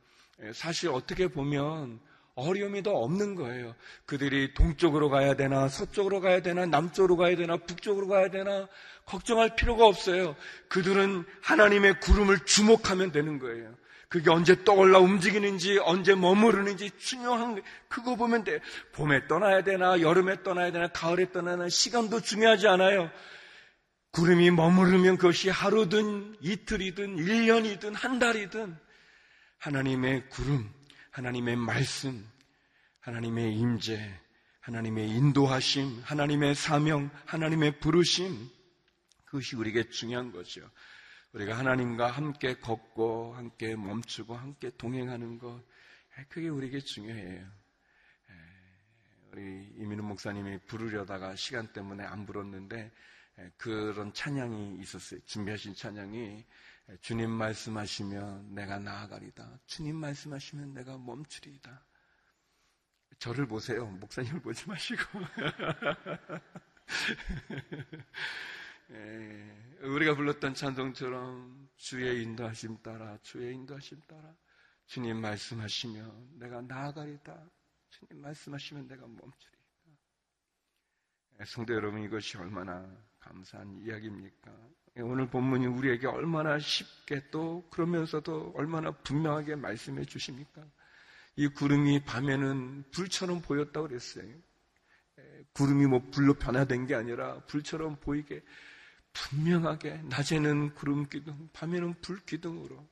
사실 0.53 0.89
어떻게 0.89 1.27
보면 1.27 1.99
어려움이 2.37 2.83
더 2.83 2.91
없는 2.91 3.35
거예요. 3.35 3.75
그들이 4.05 4.53
동쪽으로 4.53 5.09
가야 5.09 5.35
되나, 5.35 5.67
서쪽으로 5.67 6.21
가야 6.21 6.41
되나, 6.41 6.67
남쪽으로 6.67 7.17
가야 7.17 7.35
되나, 7.35 7.57
북쪽으로 7.57 8.07
가야 8.07 8.29
되나, 8.29 8.67
걱정할 9.05 9.55
필요가 9.55 9.87
없어요. 9.87 10.35
그들은 10.69 11.25
하나님의 11.41 11.99
구름을 11.99 12.45
주목하면 12.45 13.11
되는 13.11 13.39
거예요. 13.39 13.75
그게 14.07 14.29
언제 14.29 14.63
떠올라 14.63 14.99
움직이는지, 14.99 15.79
언제 15.79 16.13
머무르는지 16.13 16.91
중요한 16.99 17.55
게, 17.55 17.63
그거 17.89 18.15
보면 18.15 18.43
돼. 18.43 18.59
봄에 18.93 19.27
떠나야 19.27 19.63
되나, 19.63 19.99
여름에 19.99 20.43
떠나야 20.43 20.71
되나, 20.71 20.87
가을에 20.89 21.31
떠나야 21.31 21.57
되나, 21.57 21.69
시간도 21.69 22.21
중요하지 22.21 22.67
않아요. 22.67 23.09
구름이 24.11 24.51
머무르면 24.51 25.17
그것이 25.17 25.49
하루든 25.49 26.37
이틀이든 26.41 27.17
1년이든 27.17 27.93
한 27.95 28.19
달이든 28.19 28.77
하나님의 29.57 30.29
구름, 30.29 30.71
하나님의 31.17 31.55
말씀, 31.55 32.29
하나님의 32.99 33.57
임재, 33.57 34.19
하나님의 34.59 35.09
인도하심, 35.09 36.01
하나님의 36.03 36.53
사명, 36.53 37.09
하나님의 37.25 37.79
부르심, 37.79 38.47
그것이 39.25 39.55
우리에게 39.55 39.89
중요한 39.89 40.31
거죠. 40.31 40.69
우리가 41.33 41.57
하나님과 41.57 42.11
함께 42.11 42.59
걷고 42.59 43.33
함께 43.33 43.75
멈추고 43.75 44.35
함께 44.35 44.69
동행하는 44.77 45.39
것 45.39 45.59
그게 46.29 46.49
우리에게 46.49 46.81
중요해요. 46.81 47.47
우리 49.31 49.73
이민우 49.79 50.03
목사님이 50.03 50.59
부르려다가 50.67 51.35
시간 51.35 51.73
때문에 51.73 52.03
안 52.03 52.27
불었는데 52.27 52.91
그런 53.57 54.13
찬양이 54.13 54.79
있었어요. 54.81 55.19
준비하신 55.25 55.73
찬양이 55.73 56.45
주님 57.01 57.29
말씀하시면 57.31 58.53
내가 58.53 58.79
나아가리다. 58.79 59.59
주님 59.65 59.97
말씀하시면 59.97 60.73
내가 60.73 60.97
멈추리다. 60.97 61.85
저를 63.19 63.45
보세요. 63.45 63.87
목사님을 63.87 64.41
보지 64.41 64.69
마시고. 64.69 65.01
예, 68.91 69.77
우리가 69.81 70.15
불렀던 70.15 70.53
찬송처럼 70.53 71.69
주의 71.75 72.23
인도하심 72.23 72.81
따라 72.81 73.17
주의 73.21 73.53
인도하심 73.53 73.99
따라 74.07 74.33
주님 74.85 75.19
말씀하시면 75.19 76.39
내가 76.39 76.61
나아가리다. 76.61 77.49
주님 77.89 78.21
말씀하시면 78.21 78.87
내가 78.87 79.05
멈추리다. 79.07 79.57
예, 81.41 81.45
성도 81.45 81.73
여러분 81.73 82.01
이것이 82.01 82.37
얼마나 82.37 82.89
감사한 83.19 83.81
이야기입니까? 83.81 84.76
예, 84.97 85.01
오늘 85.01 85.29
본문이 85.29 85.67
우리에게 85.67 86.07
얼마나 86.07 86.57
쉽게 86.57 87.29
또 87.29 87.63
그러면서도 87.69 88.53
얼마나 88.55 88.91
분명하게 88.91 89.55
말씀해 89.55 90.05
주십니까? 90.05 90.63
이 91.35 91.47
구름이 91.47 92.03
밤에는 92.03 92.85
불처럼 92.91 93.41
보였다고 93.41 93.87
그랬어요. 93.87 94.25
구름이 95.53 95.85
뭐 95.85 96.01
불로 96.11 96.33
변화된 96.33 96.87
게 96.87 96.95
아니라 96.95 97.39
불처럼 97.45 97.97
보이게 97.97 98.43
분명하게 99.13 100.01
낮에는 100.03 100.73
구름 100.75 101.07
기둥, 101.07 101.49
밤에는 101.53 101.95
불 102.01 102.19
기둥으로 102.25 102.87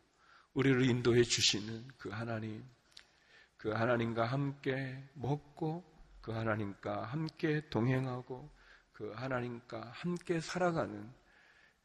우리를 0.54 0.86
인도해 0.86 1.24
주시는 1.24 1.88
그 1.98 2.10
하나님, 2.10 2.64
그 3.58 3.70
하나님과 3.72 4.26
함께 4.26 5.04
먹고 5.14 5.84
그 6.22 6.32
하나님과 6.32 7.04
함께 7.04 7.68
동행하고 7.70 8.50
그 8.94 9.12
하나님과 9.12 9.92
함께 9.94 10.40
살아가는 10.40 11.12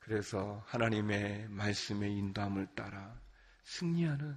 그래서 0.01 0.63
하나님의 0.67 1.49
말씀의 1.49 2.17
인도함을 2.17 2.75
따라 2.75 3.21
승리하는 3.65 4.37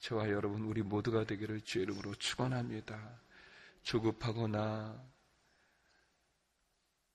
저와 0.00 0.28
여러분 0.28 0.62
우리 0.62 0.82
모두가 0.82 1.24
되기를 1.24 1.62
주의 1.62 1.84
이름으로 1.84 2.14
축원합니다. 2.16 3.22
조급하거나 3.82 5.02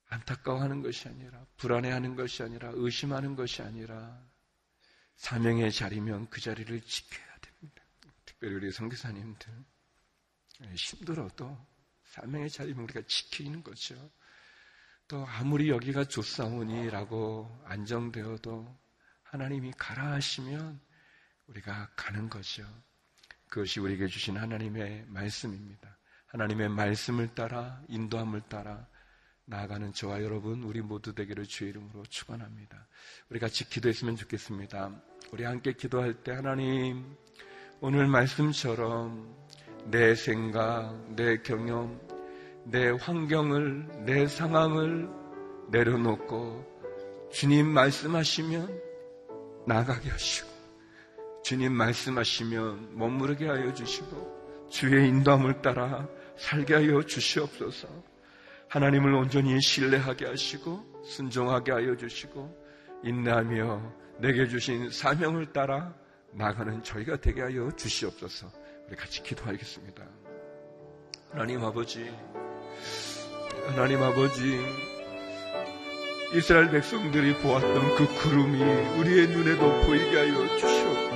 안타까워하는 0.08 0.82
것이 0.82 1.08
아니라 1.08 1.46
불안해하는 1.58 2.16
것이 2.16 2.42
아니라 2.42 2.72
의심하는 2.74 3.36
것이 3.36 3.62
아니라 3.62 4.20
사명의 5.16 5.72
자리면 5.72 6.30
그 6.30 6.42
자리를 6.42 6.82
지켜야 6.82 7.38
됩니다. 7.42 7.84
특별히 8.26 8.56
우리 8.56 8.72
성교사님들 8.72 9.54
힘들어도 10.74 11.68
사명의 12.06 12.50
자리면 12.50 12.86
우리가 12.86 13.02
지키는 13.06 13.62
거죠. 13.62 14.10
또 15.10 15.26
아무리 15.26 15.70
여기가 15.70 16.04
좋사오니라고 16.06 17.64
안정되어도 17.66 18.78
하나님이 19.24 19.74
가라 19.76 20.12
하시면 20.12 20.80
우리가 21.48 21.90
가는 21.96 22.30
거죠. 22.30 22.64
그것이 23.50 23.80
우리에게 23.80 24.06
주신 24.06 24.38
하나님의 24.38 25.06
말씀입니다. 25.08 25.98
하나님의 26.28 26.70
말씀을 26.70 27.34
따라 27.34 27.82
인도함을 27.88 28.42
따라 28.50 28.88
나아가는 29.46 29.92
저와 29.94 30.22
여러분 30.22 30.62
우리 30.62 30.80
모두 30.80 31.16
되기를 31.16 31.48
주의 31.48 31.72
이름으로 31.72 32.04
축원합니다. 32.04 32.88
우리 33.30 33.40
같이 33.40 33.68
기도했으면 33.68 34.16
좋겠습니다. 34.16 34.92
우리 35.32 35.44
함께 35.44 35.74
기도할 35.74 36.24
때 36.24 36.34
하나님 36.34 37.18
오늘 37.82 38.06
말씀처럼 38.06 39.36
내 39.86 40.14
생각, 40.14 41.16
내 41.16 41.42
경험, 41.42 42.00
내 42.72 42.90
환경을, 42.90 44.06
내 44.06 44.28
상황을 44.28 45.10
내려놓고 45.70 47.30
주님 47.32 47.68
말씀하시면 47.68 48.82
나가게 49.66 50.10
하시고 50.10 50.48
주님 51.44 51.74
말씀하시면 51.74 52.98
머무르게 52.98 53.48
하여 53.48 53.74
주시고 53.74 54.68
주의 54.70 55.08
인도함을 55.08 55.62
따라 55.62 56.08
살게 56.38 56.76
하여 56.76 57.02
주시옵소서. 57.02 57.88
하나님을 58.68 59.14
온전히 59.14 59.60
신뢰하게 59.60 60.28
하시고 60.28 61.02
순종하게 61.04 61.72
하여 61.72 61.98
주시고 61.98 63.02
인내하며 63.04 63.94
내게 64.20 64.48
주신 64.48 64.92
사명을 64.92 65.54
따라 65.54 65.96
나가는 66.34 66.84
저희가 66.84 67.18
되게 67.18 67.42
하여 67.42 67.72
주시옵소서. 67.76 68.52
우리 68.88 68.96
같이 68.96 69.24
기도하겠습니다. 69.24 70.04
하나님 71.32 71.64
아버지, 71.64 72.12
하나님 73.68 74.02
아버지, 74.02 74.60
이스라엘 76.34 76.70
백성들이 76.70 77.36
보았던 77.38 77.96
그 77.96 78.06
구름이 78.06 78.62
우리의 79.00 79.28
눈에도 79.30 79.82
보이게 79.82 80.18
하여 80.18 80.58
주시옵소서. 80.58 81.10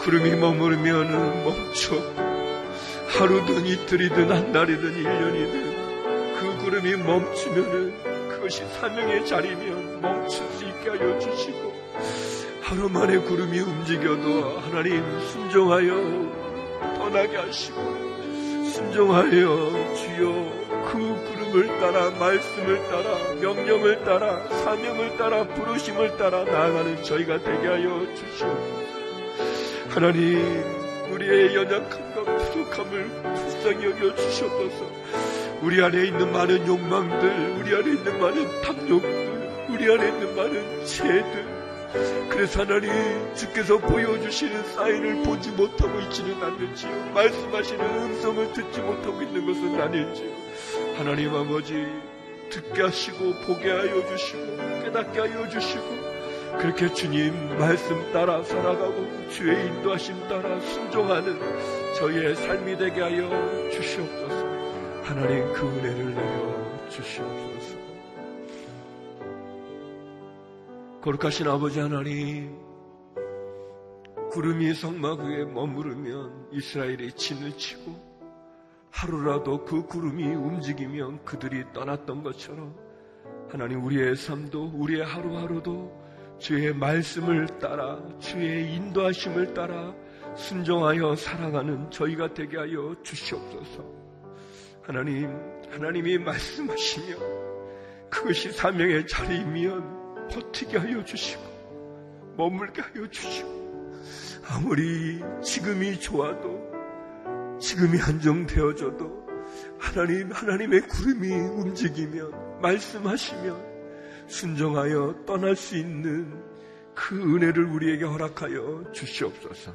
구름이 0.00 0.36
머무르면 0.36 1.44
멈춰 1.44 1.96
하루든 3.18 3.66
이틀이든 3.66 4.30
한 4.30 4.52
달이든 4.52 4.96
일년이든 4.96 6.34
그 6.34 6.64
구름이 6.64 6.96
멈추면은 6.96 8.28
그것이 8.28 8.64
사명의 8.78 9.24
자리면 9.24 10.00
멈출 10.00 10.46
수 10.48 10.64
있게 10.64 10.90
하여 10.90 11.18
주시고 11.18 11.74
하루 12.62 12.88
만에 12.88 13.18
구름이 13.18 13.58
움직여도 13.60 14.58
하나님 14.58 15.20
순종하여 15.28 15.94
떠나게 16.98 17.36
하시고 17.36 18.05
순종하여 18.76 19.94
주여 19.94 20.66
그 20.84 20.92
구름을 20.92 21.80
따라 21.80 22.10
말씀을 22.10 22.76
따라 22.90 23.16
명령을 23.40 24.04
따라 24.04 24.46
사명을 24.48 25.16
따라 25.16 25.44
부르심을 25.44 26.18
따라 26.18 26.44
나아가는 26.44 27.02
저희가 27.02 27.42
되게 27.42 27.68
하여 27.68 28.06
주시옵소서. 28.14 28.86
하나님 29.88 30.62
우리의 31.10 31.56
연약함과 31.56 32.22
부족함을 32.22 33.08
불쌍히 33.22 33.86
여겨 33.86 34.14
주시옵소서. 34.14 34.90
우리 35.62 35.82
안에 35.82 36.08
있는 36.08 36.30
많은 36.30 36.66
욕망들 36.66 37.56
우리 37.58 37.74
안에 37.74 37.94
있는 37.94 38.20
많은 38.20 38.60
탐욕들 38.60 39.66
우리 39.70 39.90
안에 39.90 40.08
있는 40.08 40.36
많은 40.36 40.84
죄들 40.84 41.55
그래서 42.30 42.60
하나님 42.62 42.90
주께서 43.34 43.78
보여주시는 43.78 44.64
사인을 44.74 45.22
보지 45.22 45.50
못하고 45.52 46.00
있지는 46.00 46.42
않는지요. 46.42 47.12
말씀하시는 47.14 47.84
음성을 47.84 48.52
듣지 48.52 48.80
못하고 48.80 49.22
있는 49.22 49.46
것은 49.46 49.80
아닐지요. 49.80 50.30
하나님 50.96 51.34
아버지 51.34 51.86
듣게 52.50 52.82
하시고 52.82 53.40
보게 53.46 53.70
하여 53.70 54.06
주시고 54.06 54.56
깨닫게 54.84 55.20
하여 55.20 55.48
주시고 55.48 56.06
그렇게 56.58 56.92
주님 56.92 57.58
말씀 57.58 58.12
따라 58.12 58.42
살아가고 58.42 59.28
주의 59.30 59.66
인도하심 59.66 60.28
따라 60.28 60.58
순종하는 60.60 61.38
저희의 61.98 62.36
삶이 62.36 62.76
되게 62.78 63.00
하여 63.00 63.70
주시옵소서. 63.72 64.46
하나님 65.02 65.52
그 65.52 65.66
은혜를 65.66 66.14
내려 66.14 66.88
주시옵소서 66.88 67.55
거룩하신 71.06 71.46
아버지 71.46 71.78
하나님, 71.78 72.58
구름이 74.32 74.74
성막 74.74 75.20
위에 75.20 75.44
머무르면 75.44 76.48
이스라엘이 76.50 77.12
진을 77.12 77.56
치고 77.56 77.94
하루라도 78.90 79.64
그 79.64 79.86
구름이 79.86 80.24
움직이면 80.24 81.24
그들이 81.24 81.62
떠났던 81.72 82.24
것처럼 82.24 82.74
하나님 83.48 83.84
우리의 83.84 84.16
삶도 84.16 84.72
우리의 84.74 85.04
하루하루도 85.04 86.36
주의 86.40 86.74
말씀을 86.74 87.46
따라 87.60 88.02
주의 88.18 88.74
인도하심을 88.74 89.54
따라 89.54 89.94
순종하여 90.34 91.14
살아가는 91.14 91.88
저희가 91.88 92.34
되게 92.34 92.56
하여 92.56 92.96
주시옵소서. 93.04 93.84
하나님, 94.82 95.30
하나님이 95.70 96.18
말씀하시며 96.18 97.16
그것이 98.10 98.50
사명의 98.50 99.06
자리이면 99.06 100.05
버티게 100.28 100.78
하여 100.78 101.04
주시고 101.04 101.42
머물게 102.36 102.82
하여 102.82 103.08
주시고 103.08 103.56
아무리 104.48 105.20
지금이 105.42 105.98
좋아도 106.00 106.66
지금이 107.60 108.00
안정되어져도 108.00 109.26
하나님 109.78 110.30
하나님의 110.32 110.82
구름이 110.82 111.32
움직이면 111.32 112.60
말씀하시면 112.60 113.76
순종하여 114.26 115.24
떠날 115.26 115.56
수 115.56 115.76
있는 115.76 116.42
그 116.94 117.16
은혜를 117.16 117.64
우리에게 117.64 118.04
허락하여 118.04 118.90
주시옵소서. 118.92 119.72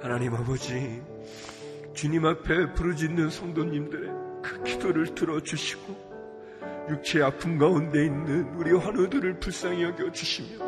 하나님 0.00 0.34
아버지 0.34 1.02
주님 1.92 2.24
앞에 2.24 2.72
부르짖는 2.72 3.30
성도님들의 3.30 4.10
그 4.42 4.62
기도를 4.62 5.14
들어주시고 5.14 6.09
육체의 6.90 7.24
아픔 7.24 7.58
가운데 7.58 8.04
있는 8.04 8.54
우리 8.54 8.72
환우들을 8.72 9.40
불쌍히 9.40 9.82
여겨 9.82 10.12
주시며 10.12 10.64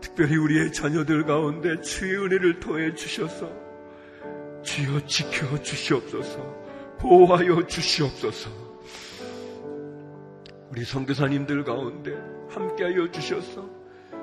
특별히 0.00 0.36
우리의 0.36 0.72
자녀들 0.72 1.24
가운데 1.24 1.80
주의 1.80 2.14
은혜를 2.16 2.60
더해 2.60 2.94
주셔서 2.94 3.50
주여 4.62 5.04
지켜 5.06 5.60
주시옵소서 5.60 6.38
보호하여 6.98 7.66
주시옵소서 7.66 8.50
우리 10.70 10.84
선교사님들 10.84 11.64
가운데 11.64 12.12
함께하여 12.48 13.10
주셔서 13.10 13.68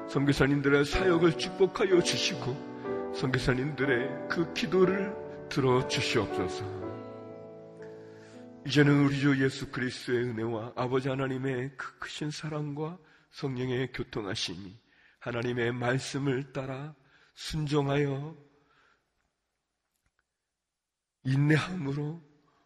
선교사님들의 0.07 0.85
사역을 0.85 1.37
축복하여 1.37 2.01
주시고 2.01 3.13
선교사님들의 3.13 4.29
그 4.29 4.53
기도를 4.53 5.13
들어 5.49 5.85
주시옵소서. 5.87 6.86
이제는 8.67 9.05
우리 9.05 9.17
주 9.17 9.41
예수 9.41 9.71
그리스도의 9.71 10.25
은혜와 10.25 10.73
아버지 10.75 11.07
하나님의 11.07 11.71
그 11.77 11.99
크신 11.99 12.31
사랑과 12.31 12.97
성령의 13.31 13.93
교통하심이 13.93 14.77
하나님의 15.19 15.71
말씀을 15.71 16.51
따라 16.51 16.93
순종하여 17.33 18.35
인내함으로 21.23 22.21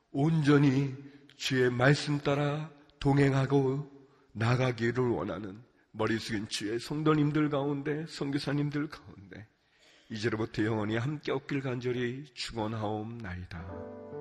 온전히 0.10 0.96
주의 1.38 1.70
말씀 1.70 2.18
따라 2.18 2.72
동행하고 3.00 3.88
나가기를 4.32 5.08
원하는 5.08 5.64
머리 5.92 6.18
숙인 6.18 6.48
주의 6.48 6.80
성도님들 6.80 7.50
가운데 7.50 8.08
성교사님들 8.08 8.90
가운데 8.90 9.48
이제로부터 10.10 10.66
영원히 10.66 10.98
함께 10.98 11.32
없길 11.32 11.62
간절히 11.62 12.26
축원하옵나이다. 12.34 14.21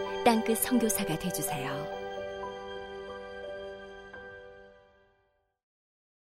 땅끝 0.23 0.59
성교사가 0.59 1.17
되주세요 1.17 2.00